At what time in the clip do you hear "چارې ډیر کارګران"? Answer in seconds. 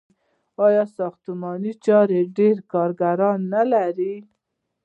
1.85-3.39